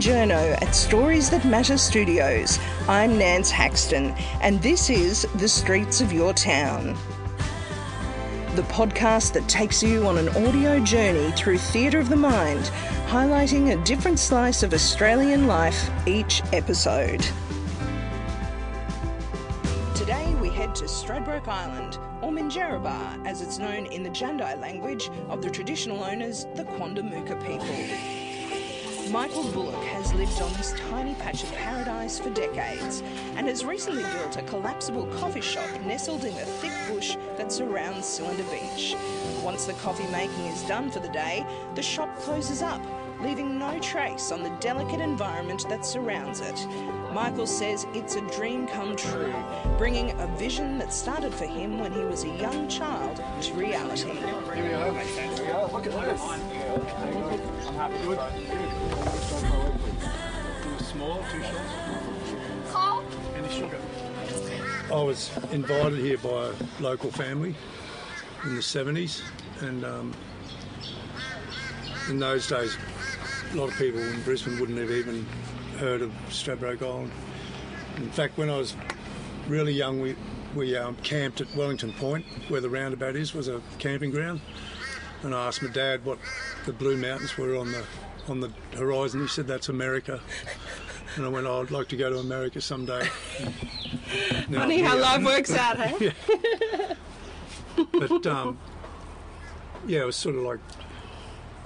journo 0.00 0.60
at 0.60 0.74
Stories 0.74 1.30
That 1.30 1.44
Matter 1.44 1.78
Studios. 1.78 2.58
I'm 2.86 3.16
Nance 3.16 3.50
Haxton, 3.50 4.14
and 4.42 4.60
this 4.60 4.90
is 4.90 5.26
The 5.36 5.48
Streets 5.48 6.00
of 6.00 6.12
Your 6.12 6.34
Town. 6.34 6.94
The 8.56 8.62
podcast 8.62 9.32
that 9.32 9.48
takes 9.48 9.82
you 9.82 10.06
on 10.06 10.18
an 10.18 10.28
audio 10.30 10.80
journey 10.80 11.32
through 11.32 11.58
theatre 11.58 11.98
of 11.98 12.10
the 12.10 12.16
mind, 12.16 12.70
highlighting 13.06 13.72
a 13.72 13.84
different 13.84 14.18
slice 14.18 14.62
of 14.62 14.74
Australian 14.74 15.46
life 15.46 15.90
each 16.06 16.42
episode. 16.52 17.26
Today 19.94 20.34
we 20.42 20.50
head 20.50 20.74
to 20.74 20.84
Stradbroke 20.84 21.48
Island, 21.48 21.98
or 22.20 22.30
Minjerribah 22.30 23.26
as 23.26 23.40
it's 23.40 23.58
known 23.58 23.86
in 23.86 24.02
the 24.02 24.10
Jandai 24.10 24.60
language 24.60 25.10
of 25.28 25.40
the 25.40 25.50
traditional 25.50 26.04
owners, 26.04 26.46
the 26.54 26.64
Quandamooka 26.64 27.42
people. 27.46 28.15
Michael 29.10 29.44
Bullock 29.52 29.84
has 29.84 30.12
lived 30.14 30.42
on 30.42 30.52
this 30.54 30.72
tiny 30.90 31.14
patch 31.14 31.44
of 31.44 31.52
paradise 31.54 32.18
for 32.18 32.28
decades 32.30 33.02
and 33.36 33.46
has 33.46 33.64
recently 33.64 34.02
built 34.02 34.36
a 34.36 34.42
collapsible 34.42 35.06
coffee 35.18 35.40
shop 35.40 35.68
nestled 35.84 36.24
in 36.24 36.34
the 36.34 36.44
thick 36.44 36.72
bush 36.88 37.16
that 37.36 37.52
surrounds 37.52 38.04
Cylinder 38.04 38.42
Beach. 38.44 38.96
Once 39.44 39.64
the 39.64 39.74
coffee 39.74 40.06
making 40.10 40.46
is 40.46 40.62
done 40.64 40.90
for 40.90 40.98
the 40.98 41.08
day, 41.08 41.46
the 41.76 41.82
shop 41.82 42.16
closes 42.18 42.62
up, 42.62 42.80
leaving 43.20 43.58
no 43.58 43.78
trace 43.80 44.30
on 44.32 44.42
the 44.42 44.50
delicate 44.60 45.00
environment 45.00 45.68
that 45.68 45.84
surrounds 45.84 46.40
it. 46.40 46.66
Michael 47.12 47.46
says 47.46 47.86
it's 47.94 48.16
a 48.16 48.20
dream 48.32 48.66
come 48.66 48.94
true, 48.96 49.34
bringing 49.78 50.10
a 50.20 50.26
vision 50.36 50.78
that 50.78 50.92
started 50.92 51.32
for 51.32 51.46
him 51.46 51.78
when 51.78 51.92
he 51.92 52.00
was 52.00 52.24
a 52.24 52.28
young 52.28 52.68
child 52.68 53.22
to 53.40 53.54
reality. 53.54 54.10
Here 54.10 54.64
we 54.64 54.72
are. 54.74 54.92
Look 55.72 55.86
at 55.86 55.92
this. 55.92 56.20
I'm 56.22 57.74
happy. 57.74 57.98
Good. 58.04 58.18
Small. 60.84 61.24
Any 63.36 63.48
sugar? 63.48 63.78
I 64.92 65.02
was 65.02 65.30
invited 65.52 65.98
here 65.98 66.18
by 66.18 66.50
a 66.50 66.82
local 66.82 67.10
family 67.10 67.54
in 68.44 68.54
the 68.54 68.60
70s, 68.60 69.22
and 69.60 69.84
um, 69.84 70.14
in 72.08 72.18
those 72.18 72.46
days, 72.46 72.76
a 73.52 73.56
lot 73.56 73.68
of 73.68 73.78
people 73.78 74.00
in 74.00 74.22
Brisbane 74.22 74.58
wouldn't 74.58 74.78
have 74.78 74.90
even 74.90 75.26
heard 75.78 76.02
of 76.02 76.10
Stradbroke 76.28 76.82
Island. 76.82 77.12
In 77.96 78.10
fact, 78.10 78.36
when 78.36 78.50
I 78.50 78.56
was 78.56 78.76
really 79.48 79.72
young, 79.72 80.00
we 80.00 80.16
we 80.54 80.76
um, 80.76 80.96
camped 80.96 81.40
at 81.40 81.54
Wellington 81.54 81.92
Point, 81.92 82.24
where 82.48 82.60
the 82.60 82.70
roundabout 82.70 83.14
is, 83.14 83.34
was 83.34 83.48
a 83.48 83.60
camping 83.78 84.10
ground. 84.10 84.40
And 85.22 85.34
I 85.34 85.46
asked 85.46 85.62
my 85.62 85.70
dad 85.70 86.04
what 86.04 86.18
the 86.64 86.72
Blue 86.72 86.96
Mountains 86.96 87.36
were 87.36 87.56
on 87.56 87.72
the 87.72 87.84
on 88.28 88.40
the 88.40 88.50
horizon. 88.76 89.20
He 89.20 89.28
said 89.28 89.46
that's 89.46 89.68
America. 89.68 90.20
And 91.16 91.24
I 91.24 91.28
went, 91.28 91.46
oh, 91.46 91.62
I'd 91.62 91.70
like 91.70 91.88
to 91.88 91.96
go 91.96 92.10
to 92.10 92.18
America 92.18 92.60
someday. 92.60 93.06
Funny 94.52 94.80
how 94.80 94.98
life 94.98 95.24
works 95.24 95.52
out, 95.52 95.78
hey? 95.78 96.12
But 97.92 98.26
um, 98.26 98.58
yeah, 99.86 100.00
it 100.00 100.06
was 100.06 100.16
sort 100.16 100.34
of 100.34 100.42
like 100.42 100.58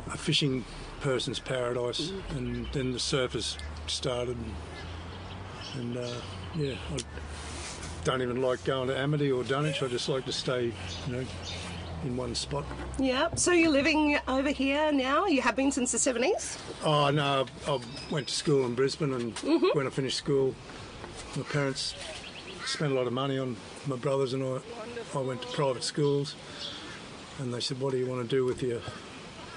a 0.07 0.17
fishing 0.17 0.65
person's 1.01 1.39
paradise, 1.39 2.13
and 2.31 2.67
then 2.73 2.93
the 2.93 2.99
surfers 2.99 3.57
started, 3.87 4.37
and, 4.37 5.97
and 5.97 5.97
uh, 5.97 6.15
yeah, 6.55 6.75
I 6.93 6.99
don't 8.05 8.23
even 8.23 8.43
like 8.43 8.65
going 8.65 8.89
to 8.89 8.99
Amity 8.99 9.31
or 9.31 9.45
Dunwich. 9.45 9.83
I 9.83 9.89
just 9.89 10.09
like 10.09 10.25
to 10.27 10.33
stay, 10.33 10.73
you 11.07 11.13
know, 11.13 11.25
in 12.05 12.17
one 12.17 12.35
spot. 12.35 12.65
Yeah. 12.99 13.35
So 13.35 13.53
you're 13.53 13.71
living 13.71 14.19
over 14.29 14.51
here 14.51 14.93
now? 14.93 15.27
You 15.27 15.43
have 15.43 15.57
been 15.57 15.71
since 15.71 15.93
the 15.93 15.99
70s? 15.99 16.59
Oh 16.85 17.11
no, 17.11 17.47
I 17.67 17.79
went 18.11 18.29
to 18.29 18.35
school 18.35 18.65
in 18.67 18.75
Brisbane, 18.75 19.13
and 19.13 19.39
when 19.75 19.87
I 19.87 19.91
finished 19.91 20.19
school, 20.19 20.55
my 21.37 21.43
parents 21.45 21.95
spent 22.67 22.93
a 22.93 22.95
lot 22.95 23.07
of 23.07 23.13
money 23.13 23.39
on 23.39 23.57
my 23.87 23.97
brothers 23.97 24.33
and 24.33 24.43
I. 24.45 24.61
I 25.13 25.19
went 25.19 25.43
to 25.43 25.49
private 25.49 25.83
schools, 25.83 26.37
and 27.41 27.53
they 27.53 27.61
said, 27.61 27.81
"What 27.81 27.91
do 27.93 27.99
you 27.99 28.07
want 28.07 28.23
to 28.23 28.37
do 28.37 28.45
with 28.45 28.63
your 28.63 28.81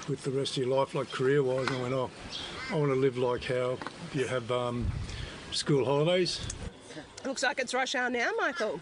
with 0.08 0.22
the 0.22 0.30
rest 0.30 0.56
of 0.56 0.64
your 0.64 0.76
life, 0.76 0.94
like 0.94 1.10
career-wise?" 1.10 1.68
And 1.68 1.76
I 1.76 1.82
went, 1.82 1.94
"Oh, 1.94 2.10
I 2.70 2.74
want 2.76 2.92
to 2.92 2.96
live 2.98 3.18
like 3.18 3.44
how 3.44 3.78
you 4.12 4.26
have 4.26 4.50
um, 4.50 4.90
school 5.52 5.84
holidays." 5.84 6.40
Looks 7.24 7.42
like 7.42 7.58
it's 7.58 7.72
rush 7.72 7.94
hour 7.94 8.10
now, 8.10 8.30
Michael. 8.38 8.80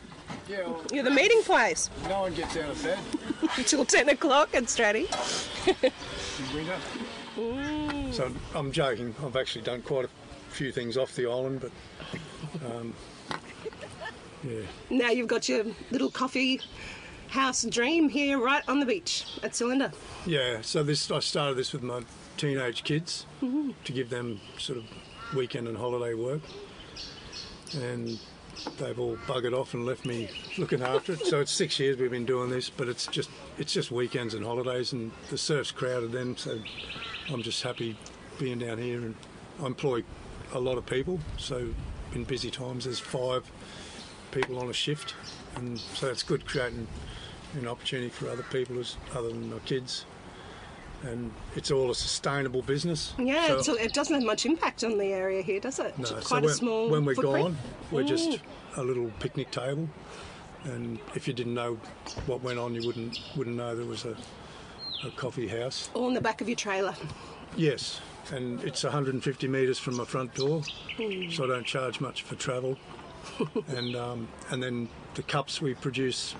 Yeah, 0.49 0.63
well, 0.67 0.83
You're 0.93 1.05
the 1.05 1.11
meeting 1.11 1.43
place 1.43 1.89
no 2.09 2.23
one 2.23 2.35
gets 2.35 2.57
out 2.57 2.71
of 2.71 2.83
bed 2.83 2.99
until 3.57 3.85
10 3.85 4.09
o'clock 4.09 4.55
at 4.55 4.65
Straddie. 4.65 5.07
in 6.39 6.57
winter. 6.57 8.13
So 8.13 8.31
I'm 8.55 8.73
joking. 8.73 9.15
I've 9.25 9.37
actually 9.37 9.63
done 9.63 9.83
quite 9.83 10.07
a 10.07 10.09
few 10.51 10.73
things 10.73 10.97
off 10.97 11.15
the 11.15 11.27
island, 11.27 11.61
but 11.61 11.71
um, 12.67 12.95
yeah. 14.43 14.61
Now 14.91 15.11
you've 15.11 15.29
got 15.29 15.49
your 15.49 15.65
little 15.91 16.11
coffee 16.11 16.61
house 17.33 17.65
dream 17.65 18.11
here 18.11 18.39
right 18.39 18.63
on 18.69 18.79
the 18.79 18.85
beach 18.85 19.25
at 19.43 19.57
Cylinder. 19.57 19.91
Yeah, 20.27 20.59
so 20.61 20.83
this 20.83 21.11
I 21.11 21.21
started 21.21 21.57
this 21.57 21.73
with 21.73 21.83
my 21.83 22.03
teenage 22.37 22.85
kids 22.85 23.25
mm-hmm. 23.43 23.71
to 23.85 23.93
give 23.93 24.11
them 24.11 24.39
sort 24.59 24.79
of 24.79 24.85
weekend 25.35 25.67
and 25.67 25.77
holiday 25.77 26.13
work, 26.13 26.43
and 27.75 28.21
they've 28.77 28.99
all 28.99 29.17
buggered 29.27 29.55
off 29.59 29.73
and 29.73 29.87
left 29.87 30.05
me 30.05 30.29
looking 30.59 30.83
after 30.83 31.15
it. 31.15 31.25
So 31.25 31.41
it's 31.41 31.51
six 31.51 31.81
years 31.81 31.97
we've 31.97 32.11
been 32.11 32.27
doing 32.27 32.51
this, 32.51 32.69
but 32.69 32.87
it's 32.87 33.07
just 33.07 33.31
it's 33.57 33.73
just 33.73 33.91
weekends 33.91 34.35
and 34.35 34.45
holidays, 34.45 34.93
and 34.93 35.11
the 35.31 35.39
surf's 35.39 35.71
crowded 35.71 36.13
then, 36.13 36.37
so 36.37 36.59
I'm 37.31 37.43
just 37.43 37.63
happy 37.63 37.97
being 38.39 38.59
down 38.59 38.77
here, 38.77 38.99
and 38.99 39.15
I 39.63 39.67
employ 39.67 40.05
a 40.53 40.61
lot 40.61 40.77
of 40.77 40.85
people. 40.85 41.19
So 41.39 41.69
in 42.15 42.25
busy 42.25 42.51
times, 42.51 42.85
there's 42.85 43.01
five 43.01 43.51
people 44.33 44.59
on 44.59 44.69
a 44.69 44.75
shift, 44.75 45.15
and 45.57 45.79
so 45.79 46.09
it's 46.09 46.23
good 46.23 46.45
creating 46.45 46.87
an 47.55 47.69
opportunity 47.69 48.09
for 48.09 48.29
other 48.31 48.45
people 48.45 48.79
as 48.79 48.97
other 49.15 49.29
than 49.29 49.51
my 49.51 49.59
kids. 49.61 50.05
And 51.03 51.33
it's 51.57 51.71
all 51.73 51.91
a 51.91 51.95
sustainable 51.95 52.63
business. 52.63 53.13
Yeah, 53.19 53.61
So- 53.61 53.75
it 53.75 53.93
doesn't 53.93 54.15
have 54.15 54.23
much 54.25 54.47
impact 54.47 54.85
on 54.85 54.99
the 54.99 55.07
area 55.07 55.43
here, 55.43 55.59
does 55.59 55.79
it? 55.81 55.99
no, 55.99 56.03
It's 56.03 56.11
so 56.11 56.21
quite 56.21 56.43
when, 56.43 56.51
a 56.51 56.55
small 56.55 56.89
when 56.91 57.05
we're 57.05 57.15
footprint. 57.17 57.45
gone, 57.45 57.59
we're 57.91 58.05
just 58.05 58.39
a 58.77 58.85
little 58.85 59.11
picnic 59.19 59.51
table, 59.51 59.89
and 60.65 61.01
if 61.17 61.27
you 61.27 61.35
didn't 61.35 61.55
know 61.55 61.75
what 62.27 62.43
went 62.43 62.59
on, 62.61 62.75
you 62.75 62.87
wouldn't 62.87 63.19
wouldn't 63.37 63.57
know 63.57 63.75
there 63.75 63.85
was 63.85 64.05
a, 64.05 64.17
a 65.05 65.11
coffee 65.17 65.49
house. 65.49 65.91
All 65.95 66.07
in 66.07 66.15
the 66.15 66.21
back 66.21 66.41
of 66.41 66.49
your 66.49 66.57
trailer. 66.57 66.95
Yes, 67.57 68.01
and 68.33 68.63
it's 68.63 68.85
150 68.85 69.49
metres 69.49 69.81
from 69.81 69.97
my 69.97 70.05
front 70.05 70.33
door, 70.37 70.63
Hmm. 70.97 71.31
so 71.31 71.45
I 71.45 71.49
don't 71.49 71.67
charge 71.67 72.01
much 72.01 72.23
for 72.23 72.37
travel. 72.37 72.79
and 73.69 73.97
um, 73.97 74.29
and 74.51 74.63
then 74.63 74.89
the 75.15 75.23
cups 75.25 75.61
we 75.61 75.75
produce, 75.75 76.37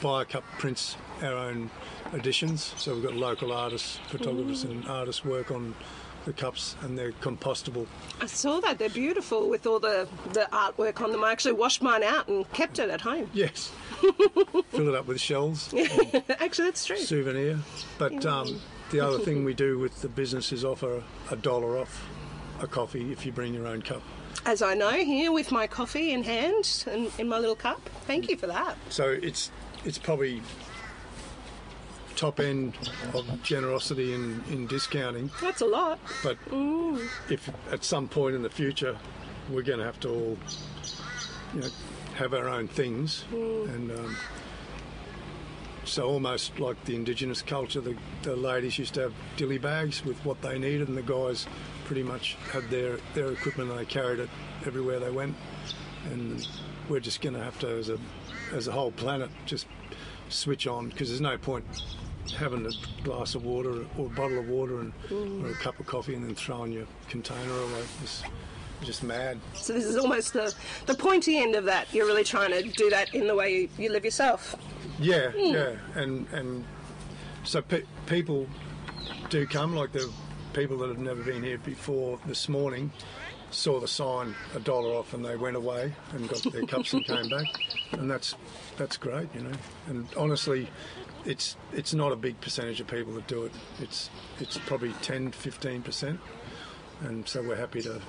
Bio 0.00 0.24
Cup 0.24 0.44
prints 0.58 0.96
our 1.22 1.34
own 1.34 1.70
editions. 2.14 2.74
So 2.76 2.94
we've 2.94 3.02
got 3.02 3.14
local 3.14 3.52
artists, 3.52 3.98
photographers, 4.08 4.64
and 4.64 4.86
artists 4.88 5.24
work 5.24 5.50
on 5.50 5.74
the 6.24 6.32
cups, 6.32 6.76
and 6.82 6.98
they're 6.98 7.12
compostable. 7.12 7.86
I 8.20 8.26
saw 8.26 8.60
that. 8.60 8.78
They're 8.78 8.88
beautiful 8.88 9.48
with 9.48 9.66
all 9.66 9.80
the, 9.80 10.08
the 10.32 10.48
artwork 10.52 11.00
on 11.00 11.12
them. 11.12 11.24
I 11.24 11.32
actually 11.32 11.54
washed 11.54 11.82
mine 11.82 12.02
out 12.02 12.28
and 12.28 12.50
kept 12.52 12.78
it 12.78 12.90
at 12.90 13.00
home. 13.00 13.30
Yes, 13.32 13.72
fill 14.70 14.88
it 14.88 14.94
up 14.94 15.06
with 15.06 15.20
shells. 15.20 15.72
actually, 16.28 16.64
that's 16.66 16.84
true. 16.84 16.98
souvenir. 16.98 17.58
But 17.98 18.24
um, 18.26 18.60
the 18.90 19.00
other 19.00 19.18
thing 19.18 19.44
we 19.44 19.54
do 19.54 19.78
with 19.78 20.02
the 20.02 20.08
business 20.08 20.52
is 20.52 20.64
offer 20.64 21.02
a 21.30 21.36
dollar 21.36 21.78
off 21.78 22.06
a 22.60 22.66
coffee 22.66 23.10
if 23.12 23.24
you 23.24 23.32
bring 23.32 23.54
your 23.54 23.66
own 23.66 23.80
cup. 23.80 24.02
As 24.46 24.62
I 24.62 24.74
know, 24.74 24.90
here 24.90 25.32
with 25.32 25.52
my 25.52 25.66
coffee 25.66 26.12
in 26.12 26.22
hand 26.22 26.84
and 26.90 27.10
in 27.18 27.28
my 27.28 27.38
little 27.38 27.56
cup. 27.56 27.80
Thank 28.06 28.28
you 28.28 28.36
for 28.36 28.46
that. 28.46 28.76
So 28.88 29.08
it's 29.10 29.50
it's 29.84 29.98
probably 29.98 30.42
top 32.16 32.38
end 32.38 32.76
of 33.14 33.42
generosity 33.42 34.12
in, 34.12 34.42
in 34.50 34.66
discounting. 34.66 35.30
That's 35.40 35.62
a 35.62 35.66
lot. 35.66 35.98
But 36.22 36.36
if 37.30 37.50
at 37.72 37.82
some 37.82 38.08
point 38.08 38.36
in 38.36 38.42
the 38.42 38.50
future 38.50 38.98
we're 39.48 39.62
going 39.62 39.78
to 39.78 39.84
have 39.84 39.98
to 40.00 40.08
all 40.08 40.38
you 41.54 41.60
know, 41.60 41.68
have 42.16 42.34
our 42.34 42.48
own 42.48 42.68
things 42.68 43.24
and 43.32 43.90
um, 43.90 44.16
so 45.84 46.08
almost 46.08 46.58
like 46.60 46.82
the 46.84 46.94
indigenous 46.94 47.42
culture, 47.42 47.80
the, 47.80 47.96
the 48.22 48.36
ladies 48.36 48.78
used 48.78 48.94
to 48.94 49.00
have 49.00 49.14
dilly 49.36 49.58
bags 49.58 50.04
with 50.04 50.22
what 50.24 50.40
they 50.42 50.58
needed, 50.58 50.88
and 50.88 50.96
the 50.96 51.02
guys 51.02 51.46
pretty 51.84 52.02
much 52.02 52.36
had 52.52 52.68
their, 52.70 52.98
their 53.14 53.32
equipment 53.32 53.70
and 53.70 53.78
they 53.78 53.84
carried 53.84 54.20
it 54.20 54.28
everywhere 54.66 55.00
they 55.00 55.10
went. 55.10 55.34
And 56.06 56.46
we're 56.88 57.00
just 57.00 57.20
going 57.20 57.34
to 57.34 57.42
have 57.42 57.58
to, 57.60 57.68
as 57.68 57.88
a 57.88 57.98
as 58.52 58.66
a 58.66 58.72
whole 58.72 58.92
planet, 58.92 59.30
just 59.46 59.66
switch 60.28 60.66
on 60.66 60.88
because 60.88 61.08
there's 61.08 61.20
no 61.20 61.36
point 61.38 61.64
having 62.36 62.66
a 62.66 63.02
glass 63.02 63.34
of 63.34 63.44
water 63.44 63.84
or 63.98 64.06
a 64.06 64.10
bottle 64.10 64.38
of 64.38 64.48
water 64.48 64.80
and 64.80 64.92
or 65.44 65.50
a 65.50 65.54
cup 65.54 65.78
of 65.80 65.86
coffee 65.86 66.14
and 66.14 66.24
then 66.24 66.34
throwing 66.34 66.72
your 66.72 66.86
container 67.08 67.52
away. 67.52 67.84
It's 68.02 68.22
just 68.82 69.02
mad. 69.02 69.38
So 69.54 69.72
this 69.72 69.84
is 69.84 69.96
almost 69.96 70.32
the, 70.32 70.54
the 70.86 70.94
pointy 70.94 71.38
end 71.38 71.54
of 71.54 71.64
that. 71.64 71.92
You're 71.92 72.06
really 72.06 72.24
trying 72.24 72.50
to 72.50 72.62
do 72.62 72.90
that 72.90 73.14
in 73.14 73.26
the 73.26 73.34
way 73.34 73.54
you, 73.54 73.68
you 73.78 73.90
live 73.90 74.04
yourself. 74.04 74.54
Yeah, 74.98 75.30
hmm. 75.30 75.54
yeah, 75.54 75.76
and 75.94 76.26
and 76.32 76.64
so 77.44 77.62
pe- 77.62 77.84
people 78.06 78.46
do 79.28 79.46
come 79.46 79.74
like 79.74 79.92
the 79.92 80.10
people 80.52 80.78
that 80.78 80.88
have 80.88 80.98
never 80.98 81.22
been 81.22 81.42
here 81.42 81.58
before 81.58 82.18
this 82.26 82.48
morning 82.48 82.90
saw 83.50 83.80
the 83.80 83.88
sign 83.88 84.34
a 84.54 84.60
dollar 84.60 84.90
off 84.94 85.12
and 85.14 85.24
they 85.24 85.36
went 85.36 85.56
away 85.56 85.92
and 86.12 86.28
got 86.28 86.42
their 86.52 86.64
cups 86.66 86.92
and 86.92 87.04
came 87.04 87.28
back, 87.28 87.46
and 87.92 88.10
that's 88.10 88.34
that's 88.76 88.96
great, 88.96 89.28
you 89.34 89.42
know. 89.42 89.52
And 89.88 90.06
honestly, 90.16 90.68
it's 91.24 91.56
it's 91.72 91.92
not 91.94 92.12
a 92.12 92.16
big 92.16 92.40
percentage 92.40 92.80
of 92.80 92.86
people 92.86 93.12
that 93.14 93.26
do 93.26 93.44
it. 93.44 93.52
It's 93.80 94.08
it's 94.38 94.56
probably 94.58 94.92
10, 95.02 95.32
15 95.32 95.82
percent, 95.82 96.20
and 97.02 97.26
so 97.28 97.42
we're 97.42 97.56
happy 97.56 97.82
to, 97.82 98.00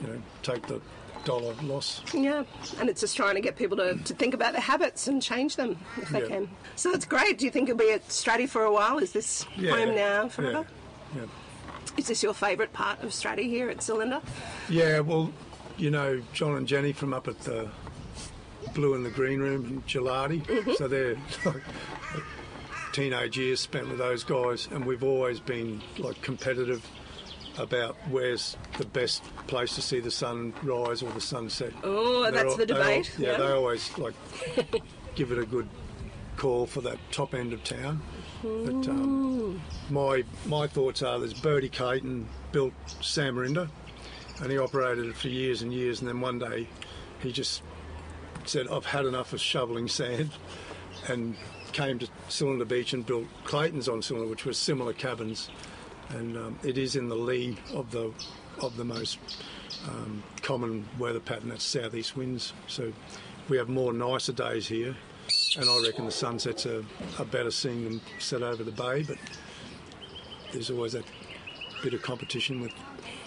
you 0.00 0.06
know, 0.06 0.22
take 0.42 0.66
the 0.66 0.80
dollar 1.24 1.52
loss. 1.62 2.00
Yeah, 2.14 2.44
and 2.78 2.88
it's 2.88 3.00
just 3.02 3.14
trying 3.16 3.34
to 3.34 3.42
get 3.42 3.56
people 3.56 3.76
to, 3.76 3.94
to 3.94 4.14
think 4.14 4.32
about 4.32 4.52
their 4.52 4.62
habits 4.62 5.06
and 5.06 5.20
change 5.20 5.56
them 5.56 5.76
if 5.98 6.08
they 6.08 6.20
Yeah. 6.22 6.28
can. 6.28 6.50
So 6.76 6.92
that's 6.92 7.04
great. 7.04 7.36
Do 7.38 7.44
you 7.44 7.50
think 7.50 7.68
it'll 7.68 7.78
be 7.78 7.92
at 7.92 8.08
Straddie 8.08 8.48
for 8.48 8.62
a 8.64 8.72
while? 8.72 8.96
Is 8.98 9.12
this 9.12 9.42
home 9.42 9.94
now 9.94 10.28
forever? 10.28 10.66
Yeah. 11.14 11.22
yeah. 11.22 11.26
Is 12.00 12.06
this 12.06 12.22
your 12.22 12.32
favourite 12.32 12.72
part 12.72 13.02
of 13.02 13.10
Straddie 13.10 13.46
here 13.46 13.68
at 13.68 13.82
Cylinder? 13.82 14.22
Yeah, 14.70 15.00
well, 15.00 15.30
you 15.76 15.90
know, 15.90 16.22
John 16.32 16.56
and 16.56 16.66
Jenny 16.66 16.94
from 16.94 17.12
up 17.12 17.28
at 17.28 17.38
the 17.40 17.68
Blue 18.72 18.94
and 18.94 19.04
the 19.04 19.10
Green 19.10 19.38
Room 19.38 19.66
in 19.66 19.82
Gelati. 19.82 20.42
Mm-hmm. 20.42 20.72
So 20.78 20.88
they're 20.88 21.16
like 21.44 21.62
teenage 22.92 23.36
years 23.36 23.60
spent 23.60 23.90
with 23.90 23.98
those 23.98 24.24
guys, 24.24 24.66
and 24.72 24.86
we've 24.86 25.04
always 25.04 25.40
been 25.40 25.82
like 25.98 26.22
competitive 26.22 26.82
about 27.58 27.96
where's 28.08 28.56
the 28.78 28.86
best 28.86 29.22
place 29.46 29.74
to 29.74 29.82
see 29.82 30.00
the 30.00 30.10
sun 30.10 30.54
rise 30.62 31.02
or 31.02 31.12
the 31.12 31.20
sunset. 31.20 31.74
Oh, 31.84 32.30
that's 32.30 32.52
al- 32.52 32.56
the 32.56 32.64
debate, 32.64 33.12
yeah, 33.18 33.32
yeah. 33.32 33.36
they 33.36 33.52
always 33.52 33.98
like 33.98 34.14
give 35.16 35.32
it 35.32 35.38
a 35.38 35.44
good 35.44 35.68
call 36.38 36.64
for 36.64 36.80
that 36.80 36.96
top 37.12 37.34
end 37.34 37.52
of 37.52 37.62
town. 37.62 38.00
But 38.42 38.88
um, 38.88 39.60
my 39.90 40.24
my 40.46 40.66
thoughts 40.66 41.02
are 41.02 41.18
there's 41.18 41.34
Bertie 41.34 41.68
Caton 41.68 42.26
built 42.52 42.72
Samarinda, 43.00 43.68
and 44.40 44.50
he 44.50 44.58
operated 44.58 45.06
it 45.06 45.16
for 45.16 45.28
years 45.28 45.62
and 45.62 45.72
years, 45.72 46.00
and 46.00 46.08
then 46.08 46.20
one 46.20 46.38
day 46.38 46.66
he 47.20 47.32
just 47.32 47.62
said 48.46 48.66
I've 48.68 48.86
had 48.86 49.04
enough 49.04 49.32
of 49.32 49.40
shoveling 49.40 49.88
sand, 49.88 50.30
and 51.08 51.36
came 51.72 51.98
to 51.98 52.08
Cylinder 52.28 52.64
Beach 52.64 52.92
and 52.92 53.04
built 53.04 53.26
Clayton's 53.44 53.88
on 53.88 54.02
Cylinder, 54.02 54.28
which 54.28 54.44
were 54.46 54.54
similar 54.54 54.92
cabins, 54.92 55.50
and 56.08 56.36
um, 56.36 56.58
it 56.62 56.78
is 56.78 56.96
in 56.96 57.08
the 57.08 57.16
lee 57.16 57.58
of 57.74 57.90
the 57.90 58.12
of 58.62 58.76
the 58.76 58.84
most 58.84 59.18
um, 59.88 60.22
common 60.42 60.88
weather 60.98 61.20
pattern 61.20 61.50
that's 61.50 61.64
southeast 61.64 62.16
winds. 62.16 62.52
So 62.66 62.92
we 63.48 63.58
have 63.58 63.68
more 63.68 63.92
nicer 63.92 64.32
days 64.32 64.66
here, 64.68 64.96
and 65.56 65.68
I 65.68 65.82
reckon 65.82 66.04
the 66.04 66.10
sunsets 66.12 66.66
are, 66.66 66.84
are 67.18 67.24
better 67.24 67.50
seeing 67.50 67.84
them 67.84 68.00
set 68.18 68.42
over 68.42 68.62
the 68.62 68.72
bay. 68.72 69.02
But 69.02 69.18
there's 70.52 70.70
always 70.70 70.92
that 70.92 71.04
bit 71.82 71.94
of 71.94 72.02
competition 72.02 72.60
with 72.60 72.72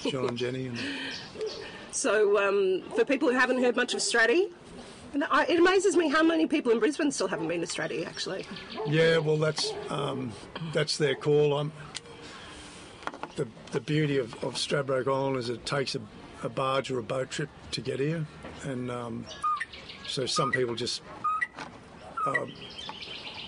John 0.01 0.29
and 0.29 0.37
Jenny, 0.37 0.67
and 0.67 0.79
So, 1.91 2.37
um, 2.47 2.81
for 2.95 3.05
people 3.05 3.29
who 3.29 3.37
haven't 3.37 3.61
heard 3.61 3.75
much 3.75 3.93
of 3.93 3.99
Straddie, 3.99 4.49
I, 5.29 5.45
it 5.45 5.59
amazes 5.59 5.95
me 5.95 6.09
how 6.09 6.23
many 6.23 6.47
people 6.47 6.71
in 6.71 6.79
Brisbane 6.79 7.11
still 7.11 7.27
haven't 7.27 7.47
been 7.47 7.61
to 7.61 7.67
Straddie, 7.67 8.05
actually. 8.05 8.45
yeah, 8.87 9.17
well 9.17 9.37
that's 9.37 9.71
um, 9.89 10.31
that's 10.73 10.97
their 10.97 11.13
call. 11.13 11.55
I'm, 11.57 11.71
the 13.35 13.47
the 13.71 13.79
beauty 13.79 14.17
of, 14.17 14.33
of 14.43 14.55
Stradbroke 14.55 15.07
Island 15.07 15.37
is 15.37 15.49
it 15.49 15.65
takes 15.67 15.93
a, 15.93 16.01
a 16.41 16.49
barge 16.49 16.89
or 16.89 16.97
a 16.97 17.03
boat 17.03 17.29
trip 17.29 17.49
to 17.71 17.81
get 17.81 17.99
here, 17.99 18.25
and 18.63 18.89
um, 18.89 19.25
so 20.07 20.25
some 20.25 20.51
people 20.51 20.73
just 20.73 21.03
um, 22.25 22.53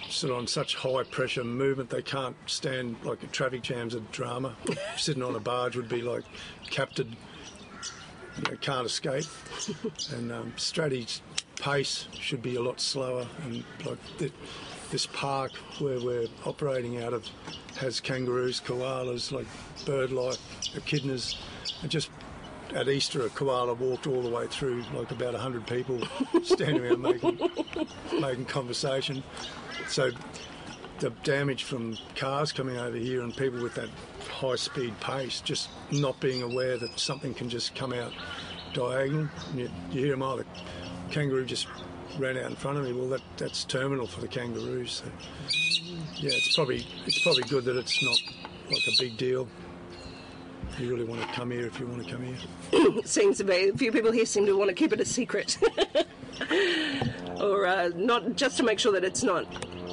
sit 0.09 0.31
on 0.31 0.47
such 0.47 0.75
high 0.75 1.03
pressure 1.03 1.43
movement 1.43 1.89
they 1.89 2.01
can't 2.01 2.35
stand 2.45 2.95
like 3.03 3.21
a 3.23 3.27
traffic 3.27 3.61
jam's 3.61 3.93
a 3.93 3.99
drama. 4.11 4.55
Sitting 4.97 5.23
on 5.23 5.35
a 5.35 5.39
barge 5.39 5.75
would 5.75 5.89
be 5.89 6.01
like 6.01 6.23
captured, 6.69 7.07
you 7.07 8.51
know, 8.51 8.57
can't 8.61 8.85
escape. 8.85 9.25
and 10.13 10.31
um, 10.31 10.53
pace 11.59 12.07
should 12.13 12.41
be 12.41 12.55
a 12.55 12.61
lot 12.61 12.79
slower, 12.79 13.25
and 13.43 13.63
like 13.85 13.97
th- 14.17 14.33
this 14.91 15.07
park 15.07 15.51
where 15.79 15.99
we're 15.99 16.27
operating 16.45 17.01
out 17.01 17.13
of 17.13 17.27
has 17.77 17.99
kangaroos, 17.99 18.61
koalas, 18.61 19.31
like 19.31 19.47
bird 19.85 20.11
life, 20.11 20.37
echidnas, 20.75 21.35
and 21.81 21.91
just 21.91 22.09
at 22.73 22.87
Easter, 22.87 23.25
a 23.25 23.29
koala 23.29 23.73
walked 23.73 24.07
all 24.07 24.21
the 24.21 24.29
way 24.29 24.47
through, 24.47 24.83
like 24.93 25.11
about 25.11 25.33
100 25.33 25.67
people 25.67 26.01
standing 26.43 26.83
around 26.85 27.01
making, 27.01 27.39
making 28.19 28.45
conversation. 28.45 29.23
So 29.87 30.11
the 30.99 31.09
damage 31.23 31.63
from 31.63 31.97
cars 32.15 32.51
coming 32.51 32.77
over 32.77 32.95
here 32.97 33.21
and 33.21 33.35
people 33.35 33.61
with 33.61 33.75
that 33.75 33.89
high 34.29 34.55
speed 34.55 34.97
pace 34.99 35.41
just 35.41 35.69
not 35.91 36.19
being 36.19 36.41
aware 36.41 36.77
that 36.77 36.99
something 36.99 37.33
can 37.33 37.49
just 37.49 37.75
come 37.75 37.93
out 37.93 38.13
diagonal. 38.73 39.29
And 39.51 39.59
you, 39.59 39.69
you 39.91 40.01
hear 40.01 40.11
them, 40.11 40.21
oh, 40.21 40.37
the 40.37 40.45
kangaroo 41.11 41.45
just 41.45 41.67
ran 42.17 42.37
out 42.37 42.49
in 42.49 42.55
front 42.55 42.77
of 42.77 42.85
me. 42.85 42.93
Well, 42.93 43.09
that, 43.09 43.21
that's 43.37 43.63
terminal 43.65 44.07
for 44.07 44.21
the 44.21 44.27
kangaroos. 44.27 45.03
So, 45.03 45.05
yeah, 46.15 46.31
it's 46.33 46.55
probably 46.55 46.85
it's 47.05 47.21
probably 47.21 47.43
good 47.43 47.65
that 47.65 47.77
it's 47.77 48.01
not 48.03 48.17
like 48.69 48.87
a 48.87 48.91
big 48.99 49.17
deal. 49.17 49.47
You 50.79 50.89
really 50.89 51.05
want 51.05 51.21
to 51.21 51.27
come 51.27 51.51
here 51.51 51.65
if 51.65 51.79
you 51.79 51.87
want 51.87 52.05
to 52.05 52.11
come 52.11 52.23
here. 52.23 52.35
It 52.71 53.07
seems 53.07 53.37
to 53.37 53.43
be. 53.43 53.69
A 53.69 53.73
few 53.73 53.91
people 53.91 54.11
here 54.11 54.25
seem 54.25 54.45
to 54.45 54.57
want 54.57 54.69
to 54.69 54.75
keep 54.75 54.91
it 54.91 54.99
a 54.99 55.05
secret. 55.05 55.57
or 57.39 57.65
uh, 57.65 57.91
not, 57.95 58.35
just 58.35 58.57
to 58.57 58.63
make 58.63 58.79
sure 58.79 58.91
that 58.91 59.03
it's 59.03 59.23
not 59.23 59.45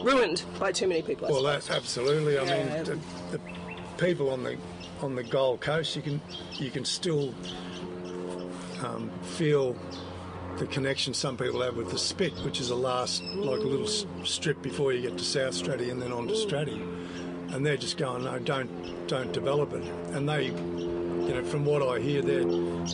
ruined 0.05 0.43
by 0.59 0.73
too 0.73 0.89
many 0.89 1.03
people. 1.03 1.29
I 1.29 1.31
Well, 1.31 1.43
that's 1.43 1.69
that 1.69 1.77
absolutely. 1.77 2.39
I 2.39 2.45
Yeah. 2.45 2.75
mean, 2.75 2.85
the, 2.85 2.99
the 3.37 3.41
people 3.97 4.31
on 4.31 4.43
the 4.43 4.57
on 5.01 5.15
the 5.15 5.23
Gold 5.23 5.61
Coast, 5.61 5.95
you 5.97 6.03
can 6.03 6.21
you 6.55 6.71
can 6.71 6.85
still 6.85 7.33
um, 8.85 9.11
feel 9.23 9.77
the 10.59 10.67
connection 10.67 11.15
some 11.15 11.37
people 11.37 11.63
have 11.63 11.77
with 11.77 11.91
the 11.91 11.99
Spit, 11.99 12.33
which 12.45 12.61
is 12.61 12.71
a 12.71 12.75
last 12.75 13.23
like 13.23 13.61
a 13.61 13.67
little 13.67 13.87
strip 14.25 14.61
before 14.63 14.93
you 14.93 15.03
get 15.03 15.17
to 15.19 15.25
South 15.25 15.55
Straddie 15.55 15.91
and 15.91 16.03
then 16.03 16.13
on 16.13 16.27
to 16.29 16.35
Straddie, 16.35 16.81
and 17.53 17.65
they're 17.65 17.77
just 17.77 17.99
going, 17.99 18.25
no, 18.25 18.39
don't 18.39 19.07
don't 19.07 19.33
develop 19.33 19.73
it, 19.73 19.85
and 20.13 20.29
they. 20.29 20.53
You 21.23 21.35
know, 21.35 21.45
from 21.45 21.65
what 21.65 21.83
I 21.83 22.01
hear, 22.01 22.21
they 22.21 22.43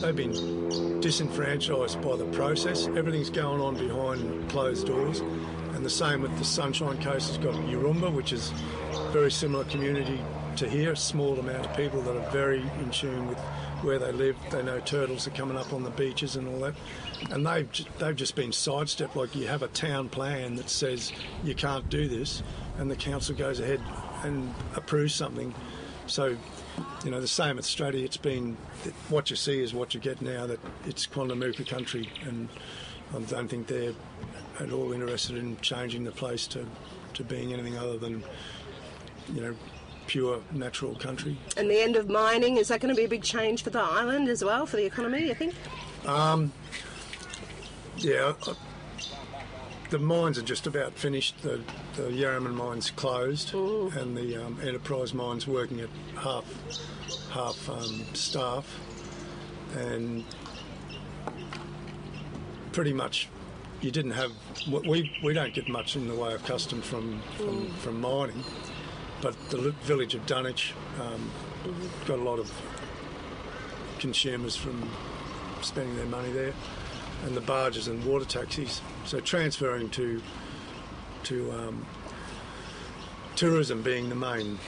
they've 0.03 0.15
been 0.15 1.01
disenfranchised 1.01 2.03
by 2.03 2.17
the 2.17 2.27
process. 2.27 2.87
Everything's 2.89 3.31
going 3.31 3.61
on 3.61 3.75
behind 3.75 4.51
closed 4.51 4.87
doors, 4.87 5.21
and 5.21 5.83
the 5.85 5.89
same 5.89 6.21
with 6.21 6.37
the 6.39 6.45
Sunshine 6.45 7.01
Coast 7.03 7.31
It's 7.31 7.39
got 7.39 7.55
Yaroomba, 7.55 8.13
which 8.13 8.35
is 8.35 8.53
a 8.93 9.11
very 9.13 9.31
similar 9.31 9.65
community 9.65 10.21
to 10.57 10.69
here. 10.69 10.93
A 10.93 10.97
small 10.97 11.39
amount 11.39 11.65
of 11.65 11.75
people 11.75 12.03
that 12.03 12.17
are 12.17 12.31
very 12.31 12.61
in 12.61 12.91
tune 12.91 13.29
with 13.29 13.39
where 13.81 13.99
they 13.99 14.13
live. 14.13 14.37
They 14.51 14.63
know 14.63 14.81
turtles 14.81 15.27
are 15.27 15.31
coming 15.31 15.57
up 15.57 15.73
on 15.73 15.83
the 15.83 15.91
beaches 15.91 16.37
and 16.37 16.49
all 16.49 16.61
that, 16.61 16.75
and 17.31 17.47
they've 17.47 17.69
they've 17.99 18.17
just 18.17 18.37
been 18.37 18.53
sidestepped. 18.53 19.17
Like 19.17 19.35
you 19.35 19.47
have 19.47 19.63
a 19.63 19.69
town 19.69 20.11
plan 20.11 20.57
that 20.57 20.69
says 20.69 21.13
you 21.45 21.55
can't 21.55 21.89
do 21.89 22.09
this, 22.09 22.43
and 22.77 22.91
the 22.91 22.97
council 22.97 23.35
goes 23.35 23.59
ahead 23.61 23.81
and 24.25 24.55
approves 24.75 25.15
something. 25.15 25.55
So, 26.07 26.37
you 27.05 27.11
know, 27.11 27.21
the 27.21 27.29
same 27.29 27.59
at 27.59 27.65
Straddie. 27.65 28.05
It's 28.05 28.17
been 28.17 28.57
what 29.09 29.31
you 29.31 29.37
see 29.37 29.61
is 29.61 29.75
what 29.75 29.95
you 29.95 30.01
get 30.01 30.23
now. 30.23 30.47
That 30.47 30.59
it's 30.87 31.07
Quandamooka 31.07 31.67
country, 31.67 32.09
and 32.25 32.49
I 33.15 33.21
don't 33.21 33.49
think 33.49 33.67
they're 33.67 33.93
at 34.61 34.73
all 34.73 34.93
interested 34.93 35.37
in 35.37 35.57
changing 35.61 36.05
the 36.05 36.13
place 36.13 36.47
to, 36.49 36.67
to 37.15 37.25
being 37.25 37.53
anything 37.53 37.77
other 37.79 37.99
than, 37.99 38.25
you 39.33 39.41
know, 39.41 39.55
pure 40.07 40.41
natural 40.53 40.95
country. 40.95 41.39
and 41.57 41.71
the 41.71 41.81
end 41.81 41.95
of 41.95 42.09
mining, 42.09 42.57
is 42.57 42.69
that 42.69 42.81
going 42.81 42.93
to 42.93 42.99
be 42.99 43.05
a 43.05 43.09
big 43.09 43.23
change 43.23 43.63
for 43.63 43.71
the 43.71 43.81
island 43.81 44.29
as 44.29 44.43
well, 44.43 44.67
for 44.67 44.77
the 44.77 44.85
economy, 44.85 45.31
I 45.31 45.35
think? 45.35 45.55
Um, 46.07 46.53
Yeah, 47.99 48.33
I, 48.47 48.55
the 49.91 49.99
mines 49.99 50.39
are 50.39 50.43
just 50.43 50.67
about 50.67 50.95
finished. 50.95 51.43
The, 51.43 51.61
the 51.99 52.11
Yarraman 52.11 52.55
mine's 52.55 52.93
closed, 52.93 53.53
and 53.55 54.17
the 54.17 54.37
um, 54.37 54.57
Enterprise 54.63 55.13
mine's 55.13 55.49
working 55.49 55.81
at 55.81 55.89
half 56.17 56.45
half 57.31 57.69
um, 57.69 58.05
staff, 58.15 58.79
and 59.77 60.25
pretty 62.71 62.93
much 62.93 63.29
you 63.81 63.91
didn't 63.91 64.13
have. 64.13 64.31
We 64.71 65.13
we 65.25 65.35
don't 65.35 65.53
get 65.53 65.69
much 65.69 65.97
in 65.97 66.07
the 66.07 66.15
way 66.15 66.35
of 66.35 66.45
custom 66.45 66.83
from 66.83 67.21
from, 67.37 67.69
from 67.79 68.01
mining, 68.01 68.45
but 69.21 69.37
the 69.51 69.73
village 69.83 70.15
of 70.15 70.25
Dunwich 70.25 70.75
um, 71.01 71.31
got 72.07 72.21
a 72.21 72.23
lot 72.23 72.39
of 72.39 72.49
consumers 73.99 74.55
from 74.55 74.89
spending 75.63 75.97
their 75.97 76.07
money 76.07 76.31
there, 76.31 76.55
and 77.25 77.37
the 77.37 77.41
barges 77.41 77.89
and 77.89 78.05
water 78.05 78.25
taxis. 78.25 78.83
So 79.05 79.19
transferring 79.19 79.91
to 79.91 80.23
to 81.29 81.53
um, 81.53 81.87
tourism 83.37 83.83
being 83.83 84.09
the 84.09 84.15
main 84.15 84.59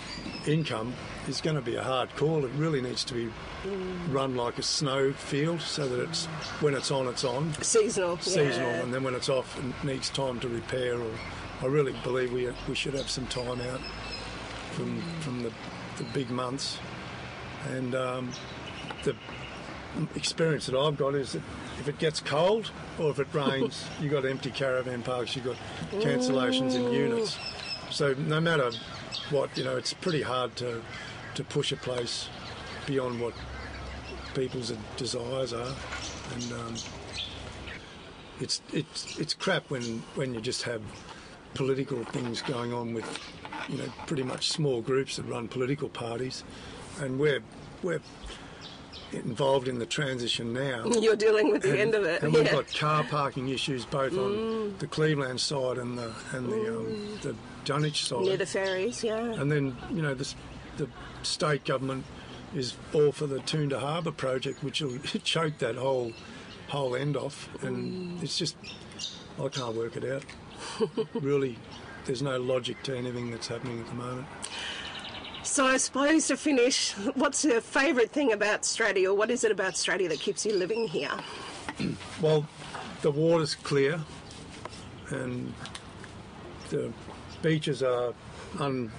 income 0.47 0.93
is 1.27 1.41
going 1.41 1.57
to 1.57 1.63
be 1.63 1.77
a 1.77 1.83
hard 1.83 2.15
call. 2.17 2.45
It 2.45 2.51
really 2.57 2.81
needs 2.81 3.03
to 3.05 3.15
be 3.15 3.33
run 4.11 4.37
like 4.37 4.59
a 4.59 4.63
snow 4.63 5.13
field, 5.13 5.61
so 5.63 5.89
that 5.89 6.03
it's 6.03 6.27
when 6.61 6.75
it's 6.75 6.91
on, 6.91 7.09
it's 7.09 7.25
on, 7.25 7.53
Seasonal. 7.63 8.19
seasonal, 8.19 8.71
yeah. 8.71 8.83
and 8.83 8.93
then 8.93 9.03
when 9.03 9.15
it's 9.15 9.29
off, 9.29 9.59
it 9.59 9.85
needs 9.85 10.11
time 10.11 10.39
to 10.41 10.49
repair. 10.49 11.01
Or 11.01 11.11
I 11.63 11.67
really 11.67 11.95
believe 12.05 12.33
we 12.33 12.49
we 12.69 12.75
should 12.75 12.95
have 12.95 13.09
some 13.09 13.27
time 13.27 13.61
out 13.63 13.81
from 14.73 15.01
from 15.21 15.43
the, 15.43 15.53
the 15.99 16.05
big 16.13 16.31
months 16.31 16.79
And 17.69 17.95
um, 17.95 18.31
the 19.05 19.15
experience 20.15 20.67
that 20.67 20.77
I've 20.77 20.97
got 20.97 21.15
is 21.15 21.33
that 21.33 21.43
if 21.79 21.89
it 21.89 21.99
gets 21.99 22.21
cold 22.21 22.71
or 22.99 23.11
if 23.11 23.19
it 23.19 23.29
rains, 23.33 23.85
you've 24.01 24.13
got 24.13 24.25
empty 24.25 24.51
caravan 24.51 25.03
parks, 25.03 25.35
you've 25.35 25.45
got 25.45 25.57
cancellations 25.93 26.75
in 26.75 26.93
units. 26.93 27.39
So 27.91 28.15
no 28.15 28.41
matter 28.41 28.71
what, 29.31 29.57
you 29.57 29.65
know, 29.65 29.77
it's 29.77 29.93
pretty 29.93 30.23
hard 30.23 30.55
to, 30.57 30.83
to 31.35 31.45
push 31.45 31.73
a 31.73 31.77
place 31.77 32.29
beyond 32.87 33.21
what 33.21 33.35
people's 34.35 34.73
desires 34.97 35.53
are. 35.53 35.75
And 36.35 36.53
um, 36.53 36.75
it's, 38.41 38.63
it's, 38.73 39.19
it's 39.19 39.35
crap 39.35 39.71
when, 39.71 40.03
when 40.15 40.35
you 40.35 40.41
just 40.41 40.63
have 40.63 40.83
political 41.55 42.05
things 42.05 42.43
going 42.43 42.73
on 42.73 42.95
with, 42.95 43.19
you 43.69 43.79
know, 43.79 43.93
pretty 44.07 44.23
much 44.23 44.51
small 44.51 44.81
groups 44.81 45.17
that 45.17 45.25
run 45.25 45.49
political 45.49 45.89
parties. 45.89 46.45
And 47.01 47.19
we're, 47.19 47.43
we're 47.83 48.01
involved 49.13 49.69
in 49.69 49.79
the 49.79 49.87
transition 49.87 50.53
now. 50.53 50.85
You're 51.01 51.17
dealing 51.17 51.51
with 51.51 51.63
the 51.63 51.71
and, 51.71 51.79
end 51.81 51.95
of 51.95 52.05
it. 52.05 52.23
And 52.23 52.33
we've 52.33 52.51
got 52.51 52.73
car 52.75 53.05
parking 53.05 53.49
issues 53.49 53.85
both 53.85 54.13
Mm. 54.13 54.25
on 54.25 54.75
the 54.79 54.87
Cleveland 54.87 55.41
side 55.41 55.79
and 55.79 55.99
the 55.99 56.13
and 56.33 56.51
the 56.53 56.77
um, 56.77 57.19
the 57.23 57.35
Dunwich 57.65 58.05
side. 58.07 58.21
Near 58.23 58.37
the 58.37 58.47
ferries, 58.47 59.03
yeah. 59.05 59.19
and 59.41 59.51
then 59.51 59.77
you 59.93 60.03
know 60.03 60.15
the 60.15 60.33
the 60.77 60.89
state 61.23 61.65
government 61.65 62.05
is 62.55 62.75
all 62.93 63.13
for 63.13 63.27
the 63.27 63.39
Toondah 63.41 63.79
Harbour 63.81 64.11
project, 64.13 64.63
which 64.65 64.81
will 64.81 64.99
choke 65.25 65.59
that 65.59 65.77
whole 65.77 66.13
whole 66.69 66.95
end 66.97 67.17
off, 67.17 67.49
and 67.63 68.19
Mm. 68.19 68.23
it's 68.23 68.39
just 68.39 68.57
I 69.43 69.49
can't 69.49 69.75
work 69.77 69.97
it 69.97 70.05
out. 70.05 70.25
really, 71.15 71.57
there's 72.07 72.23
no 72.23 72.39
logic 72.39 72.83
to 72.85 72.97
anything 72.97 73.31
that's 73.31 73.49
happening 73.49 73.81
at 73.81 73.87
the 73.87 73.95
moment. 73.95 74.27
So 75.51 75.67
I 75.67 75.79
suppose 75.79 76.29
to 76.29 76.37
finish, 76.37 76.93
what's 77.17 77.45
your 77.45 77.61
favourite 77.61 78.13
thing 78.13 78.33
about 78.33 78.63
Straddie, 78.63 79.05
or 79.05 79.15
what 79.15 79.33
is 79.33 79.43
it 79.43 79.51
about 79.51 79.73
Straddie 79.73 80.09
that 80.09 80.21
keeps 80.21 80.47
you 80.47 80.55
living 80.55 80.87
here? 80.87 81.11
Well, 82.23 82.47
the 83.03 83.11
water's 83.11 83.57
clear, 83.57 83.99
and 85.09 85.53
the 86.69 86.93
beaches 87.43 87.83
are 87.83 88.15
un, 88.61 88.93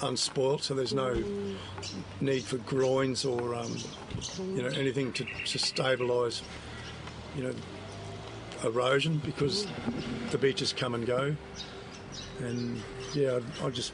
unspoilt, 0.00 0.62
so 0.62 0.74
there's 0.74 0.94
no 0.94 1.20
need 2.20 2.44
for 2.44 2.58
groins 2.58 3.24
or 3.24 3.56
um, 3.56 3.76
you 4.54 4.62
know 4.62 4.68
anything 4.68 5.12
to, 5.14 5.24
to 5.24 5.58
stabilise 5.58 6.42
you 7.34 7.42
know 7.42 7.54
erosion 8.62 9.20
because 9.24 9.66
the 10.30 10.38
beaches 10.38 10.72
come 10.72 10.94
and 10.94 11.06
go, 11.06 11.34
and 12.38 12.80
yeah, 13.14 13.40
I, 13.62 13.66
I 13.66 13.70
just 13.70 13.92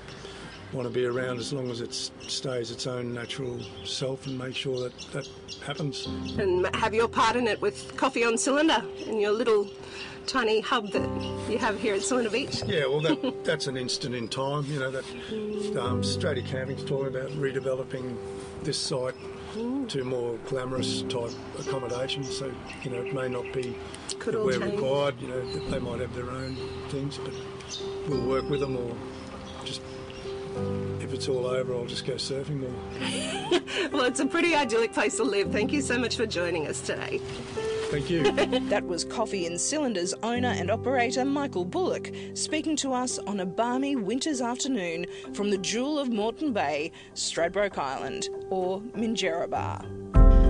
want 0.75 0.88
to 0.88 0.93
be 0.93 1.07
around 1.07 1.38
as 1.38 1.52
long 1.52 1.71
as 1.71 1.81
it 1.81 1.95
stays 1.95 2.71
its 2.71 2.87
own 2.87 3.14
natural 3.14 3.61
self 3.85 4.26
and 4.26 4.37
make 4.37 4.57
sure 4.57 4.81
that 4.81 4.99
that 5.12 5.28
happens. 5.64 6.07
And 6.38 6.66
have 6.75 6.93
your 6.93 7.09
part 7.09 7.37
in 7.37 7.47
it 7.47 7.61
with 7.61 7.97
Coffee 7.97 8.25
on 8.25 8.37
Cylinder 8.37 8.83
and 9.07 9.21
your 9.21 9.31
little 9.31 9.71
tiny 10.26 10.61
hub 10.61 10.90
that 10.90 11.02
you 11.49 11.59
have 11.59 11.78
here 11.78 11.95
at 11.95 12.02
Cylinder 12.02 12.31
Beach? 12.31 12.62
Yeah, 12.66 12.87
well, 12.87 13.00
that, 13.00 13.35
that's 13.45 13.66
an 13.69 13.76
instant 13.76 14.14
in 14.14 14.28
time. 14.28 14.64
You 14.66 14.81
know 14.81 14.90
that 14.90 15.04
um, 15.78 16.02
Straddie 16.02 16.45
Camping's 16.45 16.85
talking 16.85 17.09
about 17.14 17.31
redeveloping 17.31 18.16
this 18.62 18.78
site 18.78 19.14
to 19.88 20.02
more 20.02 20.37
glamorous 20.49 21.02
type 21.02 21.31
accommodation. 21.59 22.25
So 22.25 22.52
you 22.83 22.90
know, 22.90 23.02
it 23.02 23.14
may 23.14 23.28
not 23.28 23.52
be 23.52 23.76
Could 24.19 24.35
we're 24.35 24.59
change. 24.59 24.73
required. 24.75 25.21
You 25.21 25.28
know, 25.28 25.40
they 25.71 25.78
might 25.78 26.00
have 26.00 26.14
their 26.14 26.31
own 26.31 26.57
things, 26.88 27.19
but 27.19 27.33
we'll 28.09 28.26
work 28.26 28.49
with 28.50 28.61
them 28.61 28.76
or 28.76 28.97
just. 29.64 29.81
If 31.00 31.12
it's 31.12 31.28
all 31.28 31.46
over, 31.46 31.75
I'll 31.75 31.87
just 31.87 32.06
go 32.06 32.14
surfing 32.14 32.61
more. 32.61 33.61
Well, 33.92 34.04
it's 34.04 34.20
a 34.20 34.26
pretty 34.26 34.54
idyllic 34.54 34.92
place 34.92 35.16
to 35.16 35.25
live. 35.25 35.52
Thank 35.52 35.73
you 35.73 35.80
so 35.80 35.99
much 35.99 36.16
for 36.16 36.26
joining 36.26 36.66
us 36.66 36.80
today. 36.80 37.18
Thank 37.90 38.11
you. 38.11 38.25
That 38.68 38.84
was 38.84 39.04
Coffee 39.04 39.49
on 39.49 39.58
Cylinders 39.58 40.14
owner 40.23 40.49
and 40.49 40.70
operator 40.70 41.25
Michael 41.25 41.64
Bullock 41.64 42.11
speaking 42.34 42.76
to 42.76 42.92
us 42.92 43.18
on 43.18 43.40
a 43.40 43.46
balmy 43.46 43.94
winter's 43.94 44.40
afternoon 44.40 45.06
from 45.32 45.50
the 45.50 45.58
jewel 45.58 45.99
of 45.99 46.08
Moreton 46.08 46.52
Bay, 46.52 46.92
Stradbroke 47.14 47.78
Island, 47.78 48.28
or 48.50 48.80
Minjerribah. 48.96 50.03